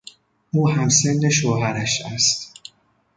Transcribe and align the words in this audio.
او 0.53 0.69
همسن 0.69 1.29
شوهرش 1.29 2.01
است. 2.15 2.53